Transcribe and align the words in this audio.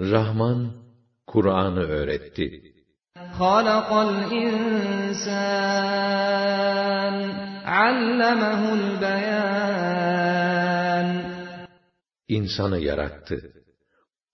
Rahman 0.00 0.72
Kur'an'ı 1.26 1.80
öğretti. 1.80 2.71
خَلَقَ 3.31 3.89
الْإِنسَانَ 3.93 5.37
عَلَّمَهُ 7.65 8.61
الْبَيَانَ 8.79 9.87
İnsanı 12.27 12.79
yarattı. 12.79 13.53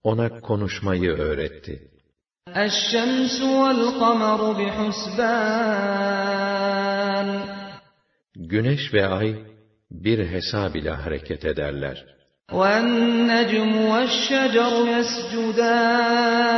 Ona 0.04 0.40
konuşmayı 0.40 1.12
öğretti. 1.12 1.92
الشَّمْسُ 2.48 3.42
وَالْقَمَرُ 3.42 4.56
بِحُسْبَانٍ 4.60 5.44
Güneş 8.36 8.94
ve 8.94 9.08
ay 9.08 9.36
bir 9.92 10.28
hesab 10.28 10.76
ile 10.76 10.92
hareket 10.92 11.46
ederler. 11.46 12.06
وَالنَّجْمُ 12.52 13.70
وَالشَّجَرُ 13.90 14.74
يَسْجُدَانِ 14.96 16.54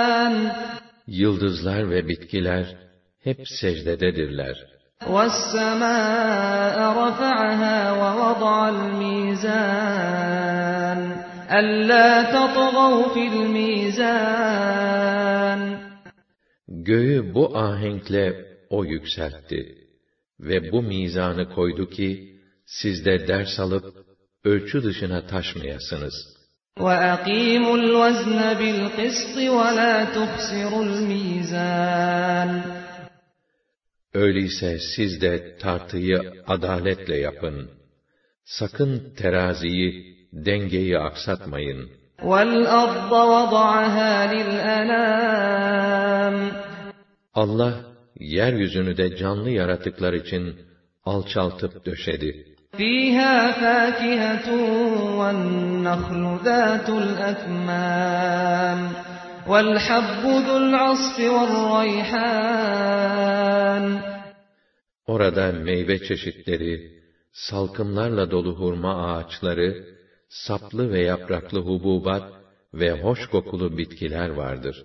Yıldızlar 1.09 1.89
ve 1.89 2.07
bitkiler 2.07 2.75
hep 3.23 3.47
secdededirler. 3.47 4.75
وَالسَّمَاءَ 5.01 6.77
رَفَعَهَا 7.01 7.77
وَوَضَعَ 8.01 8.57
الْمِيزَانَ 8.75 9.85
أَلَّا 11.59 12.07
تَطْغَوْا 12.35 12.99
فِي 13.13 13.23
الْمِيزَانِ 13.35 14.65
Göğü 16.67 17.33
bu 17.33 17.57
ahenkle 17.57 18.45
o 18.69 18.85
yükseltti. 18.85 19.77
Ve 20.39 20.71
bu 20.71 20.81
mizanı 20.81 21.49
koydu 21.49 21.89
ki, 21.89 22.39
siz 22.65 23.05
de 23.05 23.27
ders 23.27 23.59
alıp, 23.59 23.85
ölçü 24.43 24.83
dışına 24.83 25.27
taşmayasınız. 25.27 26.35
وَأَقِيمُوا 26.79 27.75
الْوَزْنَ 27.81 28.39
بِالْقِسْطِ 28.59 29.35
وَلَا 29.57 29.95
تُخْسِرُوا 30.17 30.83
الْمِيزَانَ 30.89 32.49
Öyleyse 34.13 34.79
siz 34.95 35.21
de 35.21 35.57
tartıyı 35.57 36.33
adaletle 36.47 37.17
yapın. 37.17 37.69
Sakın 38.45 39.13
teraziyi, 39.17 40.15
dengeyi 40.33 40.99
aksatmayın. 40.99 41.89
وَالْأَرْضَ 42.19 43.11
وَضَعَهَا 43.11 44.33
لِلْأَنَامِ 44.33 45.55
Allah, 47.33 47.73
yeryüzünü 48.19 48.97
de 48.97 49.15
canlı 49.17 49.49
yaratıklar 49.49 50.13
için 50.13 50.55
alçaltıp 51.05 51.85
döşedi. 51.85 52.45
فِيهَا 52.77 53.35
فَاكِهَةٌ 53.61 54.47
وَالنَّخْلُ 55.19 56.23
ذَاتُ 56.45 56.89
الْأَكْمَامِ 56.89 58.79
وَالْحَبُّ 59.47 60.23
ذُو 60.47 60.57
الْعَصْفِ 60.57 61.17
وَالرَّيْحَانُ 61.35 62.65
Orada 65.07 65.51
meyve 65.51 66.03
çeşitleri, 66.03 66.91
salkımlarla 67.31 68.31
dolu 68.31 68.55
hurma 68.55 69.07
ağaçları, 69.07 69.85
saplı 70.29 70.93
ve 70.93 71.01
yapraklı 71.01 71.59
hububat 71.59 72.23
ve 72.73 72.91
hoş 72.91 73.27
kokulu 73.27 73.77
bitkiler 73.77 74.29
vardır. 74.29 74.83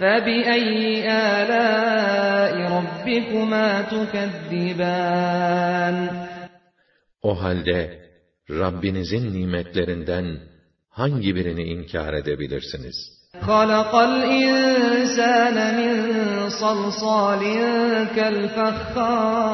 فَبِأَيِّ 0.00 1.02
آلَاءِ 1.38 2.54
رَبِّكُمَا 2.76 3.68
تُكَذِّبَانِ 3.92 5.96
O 7.22 7.42
halde 7.42 8.10
Rabbinizin 8.50 9.32
nimetlerinden 9.32 10.40
hangi 10.88 11.36
birini 11.36 11.62
inkar 11.62 12.14
edebilirsiniz? 12.14 12.96
خَلَقَ 13.40 13.92
الْإِنسَانَ 14.10 15.56
مِنْ 15.80 15.92
صَلْصَالٍ 16.62 17.42
كَالْفَخَّارِ 18.16 19.44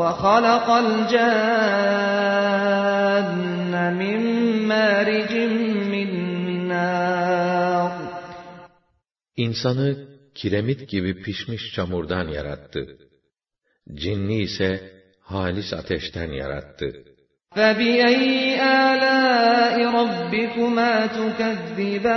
وَخَلَقَ 0.00 0.68
الْجَانَّ 0.84 1.24
مِنْ 4.02 4.20
مَارِجٍ 4.72 5.32
مِّنْ 5.94 6.10
نَارٍ 6.72 7.90
İnsanı 9.36 9.88
kiremit 10.34 10.88
gibi 10.88 11.22
pişmiş 11.22 11.62
çamurdan 11.74 12.28
yarattı. 12.28 12.98
Cinni 13.94 14.40
ise 14.42 14.96
halis 15.30 15.72
ateşten 15.72 16.30
yarattı. 16.32 17.04
فَبِأَيِّ 17.56 18.58
آلَاءِ 18.88 19.74
رَبِّكُمَا 19.98 20.92
تُكَذِّبَانِ 21.18 22.16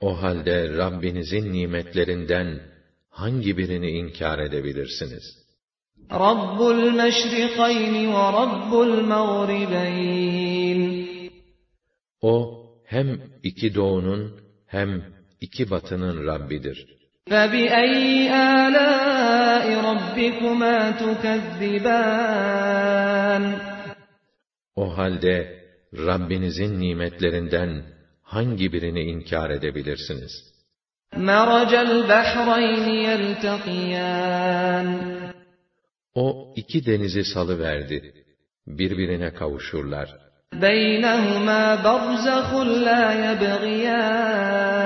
O 0.00 0.22
halde 0.22 0.68
Rabbinizin 0.76 1.52
nimetlerinden 1.52 2.60
hangi 3.10 3.58
birini 3.58 3.90
inkar 3.90 4.38
edebilirsiniz? 4.38 5.46
رَبُّ 6.10 6.58
الْمَشْرِقَيْنِ 6.76 7.94
وَرَبُّ 8.14 8.72
الْمَغْرِبَيْنِ 8.88 10.80
O 12.20 12.34
hem 12.84 13.20
iki 13.42 13.74
doğunun 13.74 14.40
hem 14.66 15.04
iki 15.40 15.70
batının 15.70 16.26
Rabbidir. 16.26 16.96
فَبِأَيِّ 17.30 18.30
آلَاءِ 18.30 19.64
رَبِّكُمَا 19.90 20.76
تُكَذِّبَانِ 21.02 22.26
O 24.76 24.98
halde 24.98 25.36
Rabbinizin 25.94 26.80
nimetlerinden 26.80 27.82
hangi 28.22 28.72
birini 28.72 29.02
inkar 29.02 29.50
edebilirsiniz? 29.50 30.32
مَرَجَ 31.16 31.72
الْبَحْرَيْنِ 31.74 32.86
يَلْتَقِيَانِ 33.08 34.88
O 36.14 36.52
iki 36.56 36.86
denizi 36.86 37.24
salıverdi. 37.24 38.12
Birbirine 38.66 39.34
kavuşurlar. 39.34 40.08
بَيْنَهُمَا 40.52 41.62
بَرْزَخٌ 41.84 42.48
لَا 42.86 43.04
يَبْغِيَانِ 43.26 44.79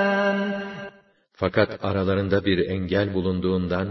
Fakat 1.35 1.85
aralarında 1.85 2.45
bir 2.45 2.69
engel 2.69 3.13
bulunduğundan 3.13 3.87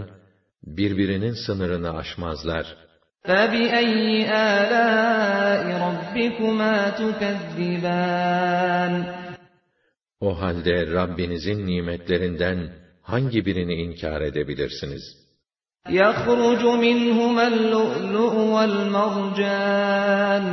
birbirinin 0.63 1.33
sınırını 1.45 1.97
aşmazlar. 1.97 2.65
فَبِأَيِّ 3.25 4.25
آلَاءِ 4.57 5.63
رَبِّكُمَا 5.85 6.75
تُكَذِّبَانِ 7.01 8.93
O 10.19 10.41
halde 10.41 10.87
Rabbinizin 10.87 11.67
nimetlerinden 11.67 12.73
hangi 13.01 13.45
birini 13.45 13.73
inkar 13.73 14.21
edebilirsiniz? 14.21 15.21
يَخْرُجُ 15.89 16.61
مِنْهُمَا 16.85 17.45
اللُّؤْلُؤُ 17.53 18.35
وَالْمَرْجَانُ 18.55 20.45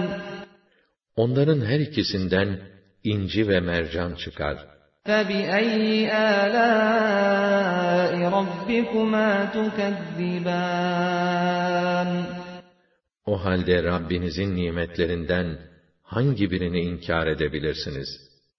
Onların 1.17 1.61
her 1.61 1.81
ikisinden 1.81 2.61
inci 3.05 3.49
ve 3.49 3.61
mercan 3.61 4.15
çıkar. 4.15 4.67
فَبِأَيِّ 5.09 6.11
آلَاءِ 6.43 8.15
رَبِّكُمَا 8.39 9.31
تُكَذِّبَانِ 9.57 10.69
O 13.27 13.45
halde 13.45 13.83
Rabbinizin 13.83 14.57
nimetlerinden 14.57 15.59
hangi 16.03 16.51
birini 16.51 16.81
inkar 16.81 17.27
edebilirsiniz? 17.27 18.09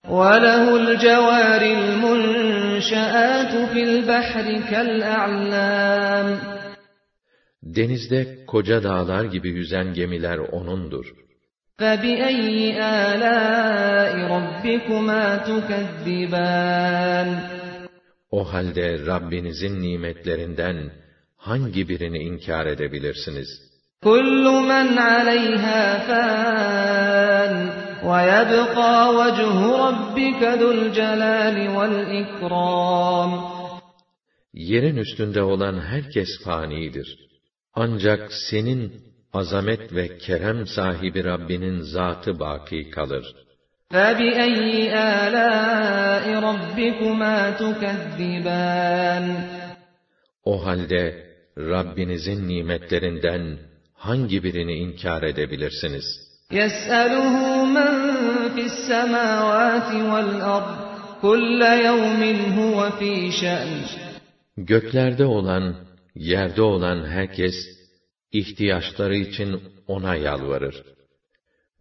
وَلَهُ 0.07 0.63
الْجَوَارِ 0.81 1.61
الْمُنْشَآتُ 1.79 3.53
فِي 3.71 3.81
الْبَحْرِ 3.89 4.45
كَالْأَعْلَامِ 4.71 6.27
Denizde 7.63 8.45
koca 8.47 8.83
dağlar 8.83 9.25
gibi 9.25 9.49
yüzen 9.49 9.93
gemiler 9.93 10.37
O'nundur. 10.37 11.05
فَبِأَيِّ 11.79 12.75
آلَاءِ 12.75 14.13
رَبِّكُمَا 14.35 15.23
تُكَذِّبَانِ 15.49 17.29
O 18.31 18.53
halde 18.53 19.05
Rabbinizin 19.07 19.81
nimetlerinden 19.81 20.91
hangi 21.37 21.89
birini 21.89 22.19
inkar 22.29 22.65
edebilirsiniz? 22.65 23.49
كل 24.03 24.45
من 24.71 24.97
عليها 24.97 25.83
فان 26.07 27.53
ويبقى 28.09 28.95
وجه 29.19 29.57
ربك 29.87 30.41
ذو 30.61 30.71
الجلال 30.71 31.57
والإكرام 31.75 33.31
Yerin 34.53 34.97
üstünde 34.97 35.43
olan 35.43 35.79
herkes 35.79 36.29
fanidir. 36.43 37.17
Ancak 37.73 38.31
senin 38.49 39.09
azamet 39.33 39.93
ve 39.93 40.17
kerem 40.17 40.67
sahibi 40.67 41.23
Rabbinin 41.23 41.79
zatı 41.81 42.39
baki 42.39 42.89
kalır. 42.89 43.25
فَبِأَيِّ 43.93 44.91
آلَاءِ 45.23 46.25
رَبِّكُمَا 46.47 47.37
تُكَذِّبَانِ 47.61 49.25
O 50.43 50.65
halde 50.65 51.03
Rabbinizin 51.57 52.47
nimetlerinden 52.47 53.57
hangi 53.93 54.43
birini 54.43 54.73
inkar 54.73 55.23
edebilirsiniz? 55.23 56.05
يَسْأَلُهُ 56.51 57.35
مَنْ 57.77 57.93
فِي 58.55 58.63
السَّمَاوَاتِ 58.71 59.89
وَالْأَرْضِ 60.11 60.77
كُلَّ 61.21 61.61
يَوْمٍ 61.87 62.21
هُوَ 62.57 62.89
فِي 62.99 63.31
شَأْنٍ 63.41 63.73
Göklerde 64.57 65.25
olan, 65.25 65.75
yerde 66.15 66.61
olan 66.61 67.05
herkes, 67.05 67.55
ihtiyaçları 68.33 69.15
için 69.15 69.61
O'na 69.87 70.15
yalvarır. 70.15 70.83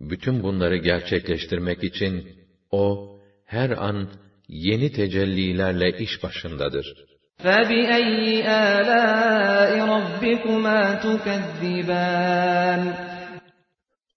Bütün 0.00 0.42
bunları 0.42 0.76
gerçekleştirmek 0.76 1.84
için, 1.84 2.14
O, 2.70 3.18
her 3.44 3.70
an 3.70 4.08
yeni 4.48 4.92
tecellilerle 4.92 5.98
iş 5.98 6.22
başındadır. 6.22 6.86
فَبِأَيِّ 7.44 8.42
آلَاءِ 8.44 9.70
رَبِّكُمَا 9.94 10.80
تُكَذِّبَانِ 11.04 12.82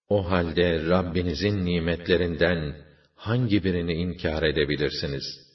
O 0.10 0.32
halde 0.32 0.90
Rabbinizin 0.90 1.66
nimetlerinden 1.66 2.76
hangi 3.16 3.64
birini 3.64 3.94
inkar 3.94 4.44
edebilirsiniz?' 4.44 5.52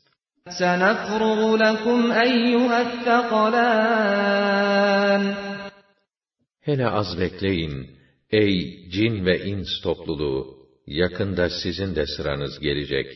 سَنَفْرُغُ 0.61 1.57
لَكُمْ 1.57 2.13
أَيُّهَا 2.13 2.79
الثَّقَلَانِ 2.89 4.17
Hele 6.61 6.87
az 6.87 7.21
bekleyin, 7.21 7.75
ey 8.31 8.55
cin 8.91 9.27
ve 9.27 9.45
ins 9.45 9.81
topluluğu, 9.83 10.69
yakında 10.87 11.51
sizin 11.51 11.97
de 11.97 12.07
sıranız 12.07 12.61
gelecek. 12.61 13.07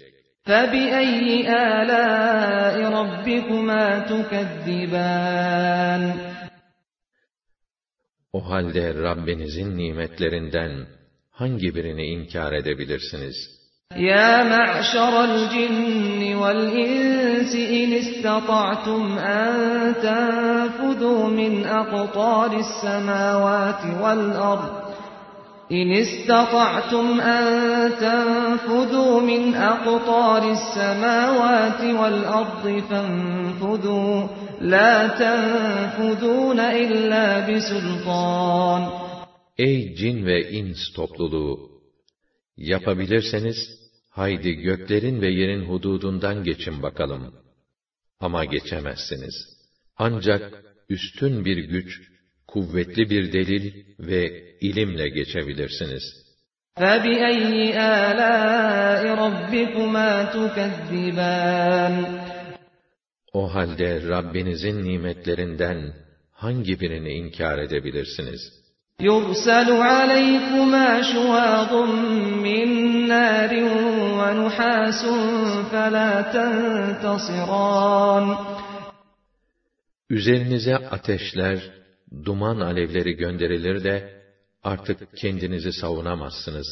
فَبِأَيِّ 0.46 1.46
آلَاءِ 1.46 2.76
رَبِّكُمَا 2.98 3.86
تُكَذِّبَانِ 4.10 6.02
O 8.32 8.50
halde 8.50 8.94
Rabbinizin 8.94 9.78
nimetlerinden 9.78 10.86
hangi 11.30 11.74
birini 11.74 12.06
inkar 12.06 12.52
edebilirsiniz?' 12.52 13.60
يا 13.95 14.43
معشر 14.43 15.23
الجن 15.23 16.35
والإنس 16.35 17.55
إن 17.55 17.93
استطعتم 17.93 19.17
أن 19.17 19.93
تنفذوا 19.95 21.27
من 21.27 21.65
أقطار 21.65 22.59
السماوات 22.59 24.01
والأرض 24.01 24.85
إن 25.71 25.91
استطعتم 25.91 27.21
أن 27.21 27.91
تنفذوا 27.99 29.21
من 29.21 29.55
أقطار 29.55 30.51
السماوات 30.51 31.81
والأرض 31.81 32.83
فانفذوا 32.89 34.27
لا 34.61 35.07
تنفذون 35.07 36.59
إلا 36.59 37.39
بسلطان 37.49 39.05
cin 39.95 40.25
ve 40.25 40.51
ins 40.51 40.93
topluluğu! 40.95 41.59
Yapabilirseniz, 42.57 43.84
haydi 44.14 44.52
göklerin 44.52 45.20
ve 45.20 45.30
yerin 45.30 45.64
hududundan 45.64 46.44
geçin 46.44 46.82
bakalım. 46.82 47.34
Ama 48.20 48.44
geçemezsiniz. 48.44 49.34
Ancak 49.96 50.64
üstün 50.88 51.44
bir 51.44 51.56
güç, 51.56 52.00
kuvvetli 52.46 53.10
bir 53.10 53.32
delil 53.32 53.84
ve 53.98 54.54
ilimle 54.60 55.08
geçebilirsiniz. 55.08 56.02
فَبِأَيِّ 56.76 57.72
آلَاءِ 57.74 59.02
رَبِّكُمَا 59.22 60.10
تُكَذِّبَانِ 60.32 61.94
O 63.32 63.54
halde 63.54 64.02
Rabbinizin 64.08 64.84
nimetlerinden 64.84 65.94
hangi 66.32 66.80
birini 66.80 67.12
inkar 67.12 67.58
edebilirsiniz?' 67.58 68.60
يُرْسَلُ 69.00 69.68
عَلَيْكُمَا 69.72 70.88
شُوَاظٌ 71.12 71.72
مِّن 72.46 72.68
نَّارٍ 73.08 73.52
وَنُحَاسٌ 74.18 75.02
فَلَا 75.72 76.10
تَنتَصِرَانِ 76.34 78.26
Üzerinize 80.10 80.76
ateşler, 80.76 81.58
duman 82.24 82.60
alevleri 82.60 83.12
gönderilir 83.12 83.84
de, 83.84 84.22
artık 84.62 85.16
kendinizi 85.16 85.72
savunamazsınız. 85.72 86.66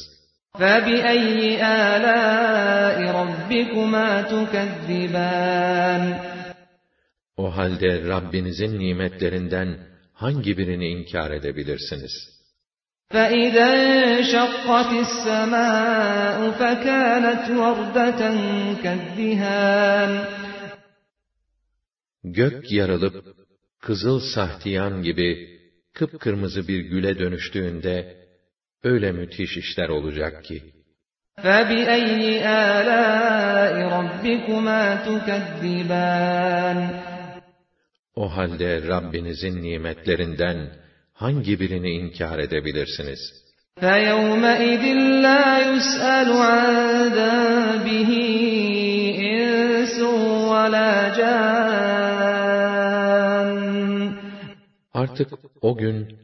فَبِأَيِّ 0.54 1.58
آلَاءِ 1.62 2.96
رَبِّكُمَا 3.20 4.08
تُكَذِّبَانِ 4.32 6.02
O 7.36 7.56
halde 7.56 8.08
Rabbinizin 8.08 8.78
nimetlerinden, 8.78 9.78
hangi 10.12 10.58
birini 10.58 10.86
inkar 10.88 11.30
edebilirsiniz? 11.30 12.38
فَإِذَا 13.14 13.68
انشَقَّتِ 14.08 14.90
السَّمَاءُ 15.06 16.38
فَكَانَتْ 16.60 17.44
وَرْدَةً 17.62 18.20
كَالدِّهَانِ 18.82 20.12
Gök 22.24 22.72
yarılıp, 22.72 23.24
kızıl 23.80 24.20
sahtiyan 24.34 25.02
gibi, 25.02 25.58
kıpkırmızı 25.94 26.68
bir 26.68 26.80
güle 26.80 27.18
dönüştüğünde, 27.18 28.16
öyle 28.82 29.12
müthiş 29.12 29.56
işler 29.56 29.88
olacak 29.88 30.44
ki. 30.44 30.62
فَبِأَيِّ 31.44 32.42
آلَاءِ 32.42 33.74
رَبِّكُمَا 33.96 34.82
تُكَذِّبَانِ 35.06 36.78
O 38.22 38.36
halde 38.36 38.88
Rabbinizin 38.88 39.62
nimetlerinden 39.62 40.58
hangi 41.12 41.60
birini 41.60 41.90
inkar 41.90 42.38
edebilirsiniz? 42.38 43.20
فَيَوْمَئِذٍ 43.80 44.84
لَا 45.26 45.46
يُسْأَلُ 45.70 46.28
عَنْ 46.50 46.68
ذَنبِهِ 47.18 48.10
إِنسٌ 49.32 49.96
وَلَا 50.52 50.88
Artık 54.94 55.28
o 55.60 55.76
gün 55.76 56.18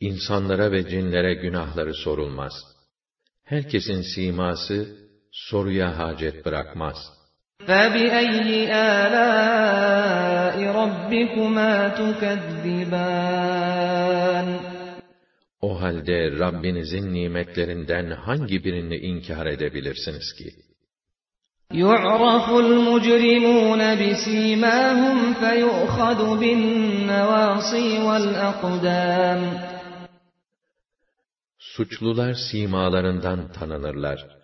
insanlara 0.00 0.72
ve 0.72 0.88
cinlere 0.88 1.34
günahları 1.34 1.94
sorulmaz. 1.94 2.52
Herkesin 3.44 4.02
siması 4.14 4.96
soruya 5.32 5.98
hacet 5.98 6.46
bırakmaz.'' 6.46 7.20
فَبِأَيِّ 7.68 8.50
آلَاءِ 9.02 10.56
رَبِّكُمَا 10.80 11.88
تُكَذِّبَانِ 12.00 13.30
O 15.60 15.80
halde 15.82 16.38
Rabbinizin 16.38 17.14
nimetlerinden 17.14 18.10
hangi 18.10 18.64
birini 18.64 18.96
inkar 18.96 19.46
edebilirsiniz 19.46 20.32
ki? 20.38 20.48
يُعْرَفُ 21.84 22.46
الْمُجْرِمُونَ 22.64 23.82
بِسِيمَاهُمْ 24.02 25.18
فَيُؤْخَذُ 25.42 26.20
بِالنَّوَاصِي 26.40 27.86
وَالْأَقْدَامِ 28.06 29.40
Suçlular 31.58 32.34
simalarından 32.34 33.52
tanınırlar 33.52 34.40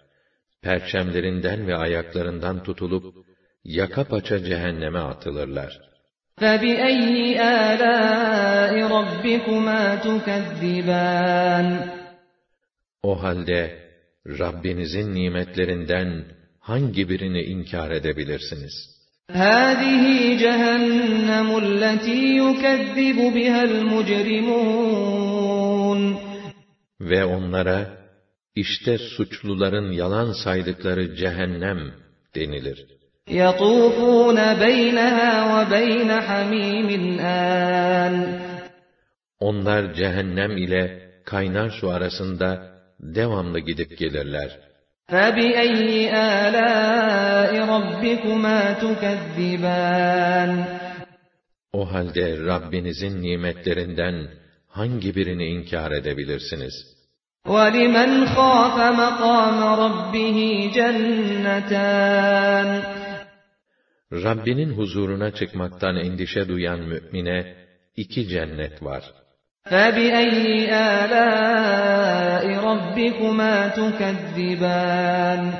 perçemlerinden 0.62 1.66
ve 1.66 1.76
ayaklarından 1.76 2.62
tutulup, 2.62 3.14
yaka 3.64 4.05
paça 4.05 4.45
cehenneme 4.45 4.99
atılırlar. 4.99 5.73
فَبِأَيِّ 6.40 7.16
آلَاءِ 7.69 8.73
رَبِّكُمَا 8.97 9.83
تُكَذِّبَانِ 10.07 11.69
O 13.02 13.23
halde, 13.23 13.62
Rabbinizin 14.26 15.14
nimetlerinden 15.14 16.25
hangi 16.61 17.09
birini 17.09 17.43
inkar 17.43 17.90
edebilirsiniz? 17.90 18.97
هَذِهِ 19.31 20.05
جَهَنَّمُ 20.43 21.49
الَّتِي 21.64 22.21
يُكَذِّبُ 22.43 23.19
بِهَا 23.37 23.62
الْمُجْرِمُونَ 23.71 24.97
Ve 27.00 27.25
onlara, 27.25 28.00
işte 28.55 28.99
suçluların 28.99 29.93
yalan 29.93 30.33
saydıkları 30.33 31.16
cehennem 31.16 31.95
denilir. 32.35 32.87
يَطُوفُونَ 33.28 34.38
بَيْنَهَا 34.64 35.31
وَبَيْنَ 35.52 36.11
حَمِيمٍ 36.28 36.90
آنٍ 37.21 38.40
Onlar 39.40 39.95
cehennem 39.95 40.57
ile 40.57 41.11
kaynar 41.25 41.71
su 41.71 41.90
arasında 41.90 42.49
devamlı 43.00 43.59
gidip 43.59 43.99
gelirler. 43.99 44.50
فَبِأَيِّ 45.11 46.11
آلَاءِ 46.45 47.52
رَبِّكُمَا 47.75 48.61
تُكَذِّبَانِ 48.83 50.64
O 51.73 51.93
halde 51.93 52.38
Rabbinizin 52.38 53.23
nimetlerinden 53.23 54.28
hangi 54.69 55.16
birini 55.16 55.47
inkar 55.47 55.90
edebilirsiniz? 55.90 56.89
وَلِمَنْ 57.47 58.26
خَافَ 58.26 58.76
مَقَامَ 59.02 59.59
رَبِّهِ 59.85 60.38
جَنَّتَانِ 60.76 62.69
Rabbinin 64.12 64.71
huzuruna 64.71 65.31
çıkmaktan 65.31 65.97
endişe 65.97 66.49
duyan 66.49 66.81
mümine 66.81 67.57
iki 67.97 68.28
cennet 68.28 68.83
var. 68.83 69.05
فَبِأَيِّ 69.71 70.69
آلَاءِ 70.99 72.45
رَبِّكُمَا 72.69 73.69
تُكَذِّبَانِ 73.78 75.52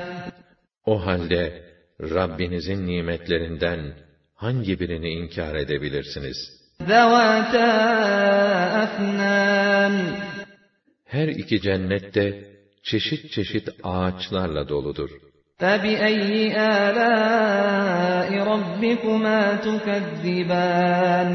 O 0.85 1.05
halde 1.05 1.53
Rabbinizin 2.01 2.87
nimetlerinden 2.87 3.93
hangi 4.35 4.79
birini 4.79 5.09
inkar 5.09 5.55
edebilirsiniz? 5.55 6.37
ذَوَاتَا 6.81 7.69
أَفْنَانٍ 8.83 9.93
Her 11.11 11.27
iki 11.27 11.61
cennet 11.61 12.15
de 12.15 12.57
çeşit 12.83 13.31
çeşit 13.31 13.69
ağaçlarla 13.83 14.69
doludur. 14.69 15.09
فَبِأَيِّ 15.59 16.53
آلَاءِ 16.85 18.29
رَبِّكُمَا 18.51 19.41
تُكَذِّبَانِ 19.65 21.29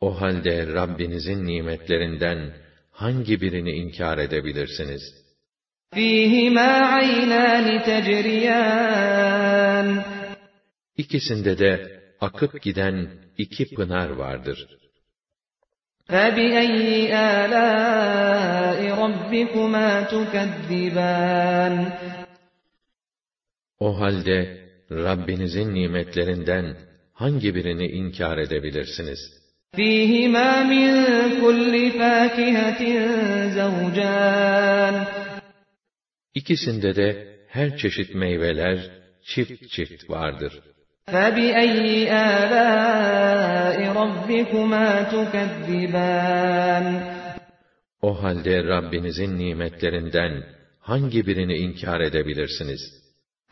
O 0.00 0.20
halde 0.20 0.66
Rabbinizin 0.66 1.46
nimetlerinden 1.46 2.52
hangi 2.90 3.40
birini 3.40 3.70
inkar 3.70 4.18
edebilirsiniz? 4.18 5.02
فِيهِمَا 5.94 6.72
عَيْنَانِ 6.94 7.66
تَجْرِيَانِ 7.90 9.08
İkisinde 10.96 11.58
de 11.58 12.00
akıp 12.20 12.62
giden 12.62 13.08
iki 13.38 13.74
pınar 13.74 14.10
vardır. 14.10 14.68
فَبِأَيِّ 16.08 17.12
آلَاءِ 17.14 18.78
رَبِّكُمَا 19.02 20.02
تُكَذِّبَانِ 20.12 21.74
O 23.78 24.00
halde 24.00 24.38
Rabbinizin 24.90 25.74
nimetlerinden 25.74 26.76
hangi 27.12 27.54
birini 27.54 27.86
inkar 27.86 28.38
edebilirsiniz? 28.38 29.18
فِيهِمَا 29.76 30.50
مِن 30.72 30.90
كُلِّ 31.42 31.90
فَاكِهَةٍ 31.98 32.82
زَوْجَانِ 33.58 35.06
İkisinde 36.34 36.96
de 36.96 37.08
her 37.48 37.76
çeşit 37.76 38.14
meyveler 38.14 38.90
çift 39.22 39.68
çift 39.68 40.10
vardır. 40.10 40.52
فَبِأَيِّ 41.12 42.10
آلَاءِ 42.10 43.78
رَبِّكُمَا 44.00 45.02
تُكَذِّبَانِ 45.12 46.86
O 48.02 48.22
halde 48.22 48.64
Rabbinizin 48.64 49.38
nimetlerinden 49.38 50.44
hangi 50.80 51.26
birini 51.26 51.56
inkar 51.56 52.00
edebilirsiniz? 52.00 52.80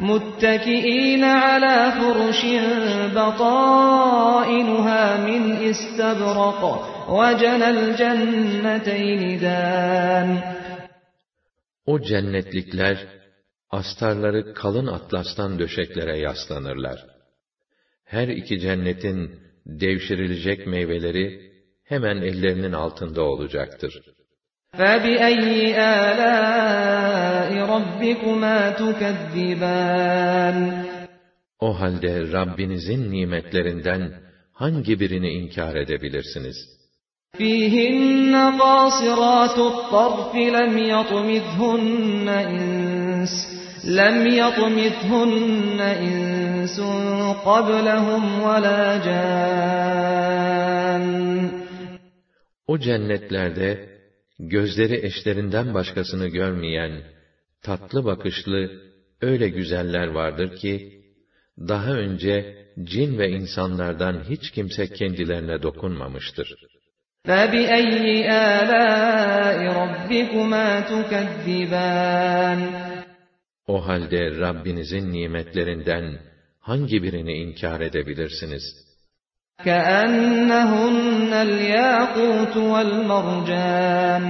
مُتَّكِئِينَ 0.00 1.25
عَلَى 1.25 1.79
فُرُشٍ 1.99 2.43
بَطَائِنُهَا 3.19 5.03
مِنْ 5.29 5.43
إِسْتَبْرَقٍ 5.71 6.62
وَجَنَى 7.19 7.69
الْجَنَّتَيْنِ 7.76 9.23
دَانٍ 9.45 10.29
O 11.87 12.00
cennetlikler, 12.00 13.07
astarları 13.71 14.55
kalın 14.55 14.87
atlastan 14.87 15.59
döşeklere 15.59 16.19
yaslanırlar. 16.19 17.14
Her 18.09 18.29
iki 18.29 18.61
cennetin 18.61 19.31
devşirilecek 19.67 20.67
meyveleri 20.67 21.53
hemen 21.85 22.17
ellerinin 22.17 22.73
altında 22.73 23.23
olacaktır. 23.23 24.03
فَبِأَيِّ 24.79 25.75
آلَاءِ 26.07 27.50
رَبِّكُمَا 27.75 28.59
تُكَذِّبَانِ 28.81 30.59
O 31.61 31.81
halde 31.81 32.33
Rabbinizin 32.33 33.12
nimetlerinden 33.12 34.12
hangi 34.53 35.00
birini 35.00 35.31
inkar 35.31 35.75
edebilirsiniz? 35.76 36.57
فِيهِنَّ 37.38 38.35
قَاصِرَاتُ 38.62 39.59
الطَّرْفِ 39.73 40.33
لَمْ 40.57 40.79
يَطْمِثْهُنَّ 40.95 42.29
إِنسٌ 42.29 43.35
لَمْ 43.85 44.26
يَطْمِثْهُنَّ 44.26 45.81
إِنسٌ 45.81 46.81
قَبْلَهُمْ 47.45 48.23
وَلَا 48.47 48.85
جَانٌّ 49.07 50.45
O 52.67 52.79
cennetlerde 52.79 53.88
gözleri 54.38 55.07
eşlerinden 55.07 55.75
başkasını 55.75 56.26
görmeyen, 56.29 57.03
tatlı 57.62 58.05
bakışlı 58.05 58.71
öyle 59.21 59.49
güzeller 59.49 60.07
vardır 60.07 60.57
ki, 60.57 61.03
daha 61.59 61.93
önce 61.93 62.64
cin 62.83 63.19
ve 63.19 63.29
insanlardan 63.29 64.25
hiç 64.29 64.50
kimse 64.50 64.87
kendilerine 64.87 65.62
dokunmamıştır. 65.62 66.55
فَبِأَيِّ 67.29 68.29
آلَاءِ 68.29 69.59
رَبِّكُمَا 69.81 70.69
تُكَذِّبَانِ 70.91 72.61
O 73.69 73.87
halde 73.87 74.38
Rabbinizin 74.41 75.12
nimetlerinden 75.12 76.19
hangi 76.61 77.03
birini 77.03 77.33
inkar 77.33 77.81
edebilirsiniz? 77.81 78.64
كَأَنَّهُنَّ 79.59 81.33
الْيَاقُوتُ 81.49 82.55
وَالْمَرْجَانُ 82.73 84.25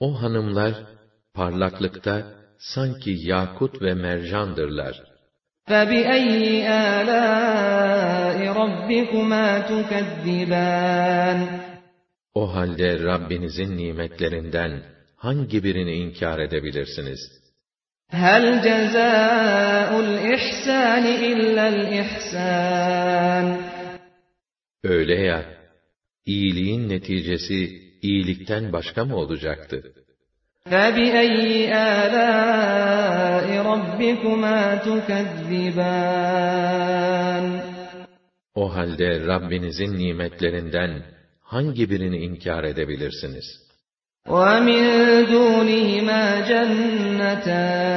O 0.00 0.22
hanımlar 0.22 0.74
parlaklıkta 1.34 2.24
sanki 2.58 3.10
yakut 3.10 3.82
ve 3.82 3.94
mercandırlar. 3.94 5.02
فَبِأَيِّ 5.68 6.66
آلَاءِ 6.96 8.38
رَبِّكُمَا 8.60 9.46
تُكَذِّبَانِ 9.70 11.38
O 12.34 12.54
halde 12.54 12.98
Rabbinizin 12.98 13.76
nimetlerinden 13.76 14.82
hangi 15.16 15.64
birini 15.64 15.92
inkar 15.92 16.38
edebilirsiniz? 16.38 17.20
هَلْ 18.12 18.44
جَزَاءُ 18.60 19.90
الْإِحْسَانِ 20.00 21.04
إِلَّا 21.30 21.64
الْإِحْسَانُ 21.68 23.46
Öyle 24.84 25.14
ya, 25.14 25.44
iyiliğin 26.26 26.88
neticesi 26.88 27.70
iyilikten 28.02 28.72
başka 28.72 29.04
mı 29.04 29.16
olacaktı? 29.16 29.82
فَبِأَيِّ 30.70 31.70
آلَاءِ 32.00 33.48
رَبِّكُمَا 33.70 34.76
تُكَذِّبَانِ 34.86 36.12
O 38.54 38.74
halde 38.74 39.26
Rabbinizin 39.26 39.98
nimetlerinden 39.98 41.02
hangi 41.40 41.90
birini 41.90 42.16
inkar 42.16 42.64
edebilirsiniz? 42.64 43.65
وَمِن 44.26 44.84
دُونِهِمَا 45.32 46.24
جَنَّتَانِ 46.50 47.92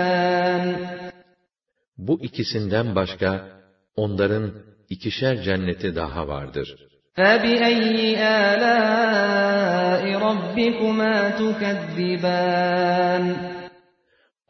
Bu 1.98 2.24
ikisinden 2.24 2.96
başka 2.96 3.50
onların 3.96 4.52
ikişer 4.90 5.42
cenneti 5.42 5.96
daha 5.96 6.28
vardır. 6.28 6.76
فَبِأَيِّ 7.18 8.18
آلَاءِ 8.48 10.04
رَبِّكُمَا 10.28 11.16
تُكَذِّبَانِ 11.40 13.26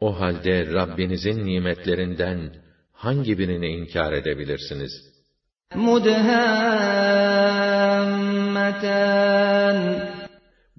O 0.00 0.20
halde 0.20 0.72
Rabbinizin 0.72 1.46
nimetlerinden 1.46 2.52
hangi 2.92 3.38
birini 3.38 3.68
inkar 3.68 4.12
edebilirsiniz? 4.12 4.92
مُدْهَامَّتَانِ 5.74 6.56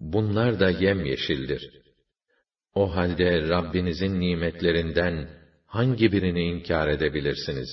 bunlar 0.02 0.60
da 0.60 0.70
yemyeşildir. 0.70 1.62
O 2.74 2.96
halde 2.96 3.48
Rabbinizin 3.48 4.20
nimetlerinden 4.20 5.28
hangi 5.66 6.12
birini 6.12 6.42
inkar 6.42 6.88
edebilirsiniz? 6.88 7.68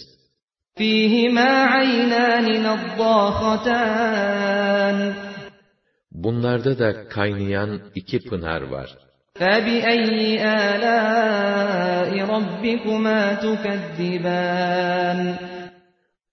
Bunlarda 6.12 6.79
da 6.79 7.07
kaynayan 7.07 7.81
iki 7.95 8.19
pınar 8.19 8.62
var. 8.62 8.98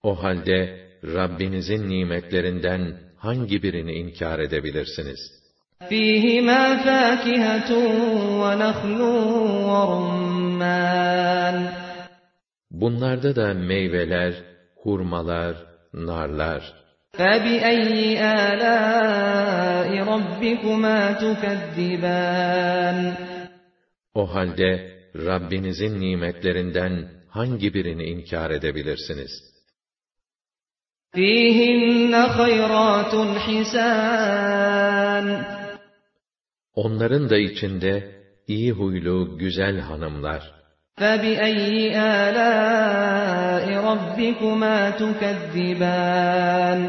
O 0.02 0.22
halde 0.22 0.58
Rabbinizin 1.04 1.88
nimetlerinden 1.88 2.96
hangi 3.16 3.62
birini 3.62 3.92
inkar 3.92 4.38
edebilirsiniz? 4.38 5.45
فِيهِمَا 5.89 6.77
فَاكِهَةٌ 6.85 7.71
وَنَخْلٌ 8.41 9.01
وَرُمَّانٌ 9.69 11.55
Bunlarda 12.71 13.35
da 13.35 13.53
meyveler, 13.53 14.33
hurmalar, 14.83 15.55
narlar. 15.93 16.61
فَبِأَيِّ 17.13 18.19
آلَاءِ 18.49 19.89
رَبِّكُمَا 20.13 20.99
تُكَذِّبَانِ 21.23 22.97
O 24.13 24.33
halde 24.33 24.71
Rabbinizin 25.15 25.99
nimetlerinden 26.01 26.93
hangi 27.29 27.73
birini 27.73 28.03
inkar 28.03 28.51
edebilirsiniz? 28.51 29.31
فِيهِنَّ 31.15 32.13
خَيْرَاتٌ 32.37 33.13
حِسَانٌ 33.45 35.25
Onların 36.75 37.29
da 37.29 37.37
içinde 37.37 38.21
iyi 38.47 38.71
huylu, 38.71 39.37
güzel 39.37 39.79
hanımlar. 39.79 40.61
فَبِأَيِّ 40.99 41.93
آلَاءِ 42.23 43.65
رَبِّكُمَا 43.89 44.77
تُكَذِّبَانِ 45.01 46.79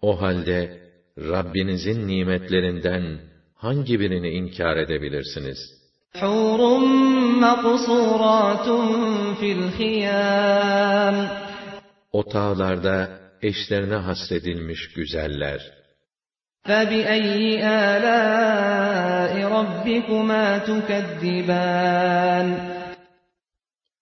O 0.00 0.22
halde 0.22 0.80
Rabbinizin 1.18 2.08
nimetlerinden 2.08 3.20
hangi 3.54 4.00
birini 4.00 4.28
inkar 4.28 4.76
edebilirsiniz? 4.76 5.58
حُورٌ 6.14 6.60
مَقْصُورَاتٌ 7.44 8.68
فِي 9.40 9.48
الْخِيَامِ 9.58 11.16
Otağlarda 12.12 13.20
eşlerine 13.42 13.94
hasredilmiş 13.94 14.92
güzeller. 14.96 15.60
فَبِأَيِّ 16.68 17.58
آلَاءِ 17.92 19.32
رَبِّكُمَا 19.56 20.58
تُكَذِّبَانِ 20.58 22.46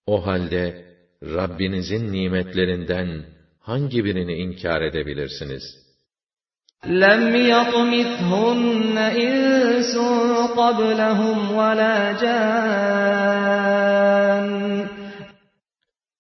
O 0.07 0.27
halde 0.27 0.85
Rabbinizin 1.23 2.12
nimetlerinden 2.12 3.25
hangi 3.61 4.05
birini 4.05 4.35
inkar 4.45 4.83
edebilirsiniz? 4.83 5.62
لَمْ 6.87 7.37
يَطْمِثْهُنَّ 7.55 8.97
إِنسٌ 8.99 9.97
قَبْلَهُمْ 10.57 11.39
وَلَا 11.59 12.12
جَانٌّ 12.23 13.21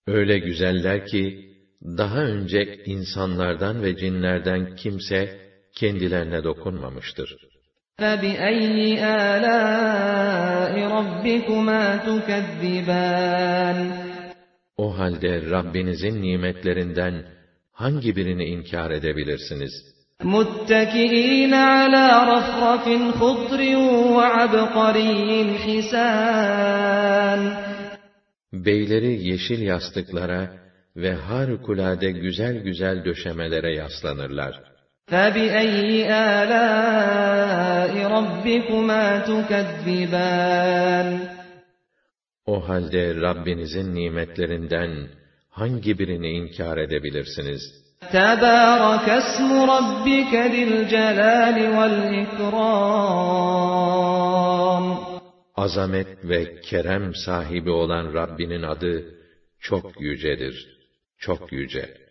Öyle 0.06 0.38
güzeller 0.38 1.06
ki, 1.06 1.50
daha 1.98 2.18
önce 2.18 2.82
insanlardan 2.84 3.82
ve 3.82 3.96
cinlerden 3.96 4.76
kimse 4.76 5.43
kendilerine 5.74 6.44
dokunmamıştır. 6.44 7.36
فَبِأَيِّ 8.00 8.98
آلَاءِ 9.32 10.74
رَبِّكُمَا 10.96 11.84
تُكَذِّبَانِ 12.06 13.78
O 14.76 14.98
halde 14.98 15.50
Rabbinizin 15.50 16.22
nimetlerinden 16.22 17.24
hangi 17.72 18.16
birini 18.16 18.44
inkar 18.44 18.90
edebilirsiniz? 18.90 19.72
مُتَّكِئِينَ 20.34 21.54
عَلَى 21.72 22.06
رَفْرَفٍ 22.34 22.86
خُضْرٍ 23.20 23.60
وَعَبْقَرِيٍّ 24.16 25.30
حِسَانٍ 25.64 27.40
Beyleri 28.52 29.28
yeşil 29.28 29.62
yastıklara 29.62 30.42
ve 30.96 31.12
harikulade 31.12 32.10
güzel 32.10 32.56
güzel 32.62 33.04
döşemelere 33.04 33.74
yaslanırlar. 33.74 34.73
فَبِأَيِّ 35.10 35.90
آلَاءِ 36.38 37.92
رَبِّكُمَا 38.16 39.04
تُكَذِّبَانِ 39.28 41.08
O 42.46 42.68
halde 42.68 43.14
Rabbinizin 43.14 43.94
nimetlerinden 43.94 45.08
hangi 45.50 45.98
birini 45.98 46.30
inkar 46.30 46.78
edebilirsiniz? 46.78 47.62
تَبَارَكَ 48.12 49.08
اسْمُ 49.22 49.50
رَبِّكَ 49.74 50.32
ذِي 50.52 50.62
الْجَلَالِ 50.70 51.56
وَالْإِكْرَامِ 51.76 53.00
Azamet 55.56 56.24
ve 56.24 56.60
kerem 56.60 57.14
sahibi 57.14 57.70
olan 57.70 58.14
Rabbinin 58.14 58.62
adı 58.62 59.04
çok 59.60 60.00
yücedir, 60.00 60.68
çok 61.18 61.52
yüce. 61.52 62.03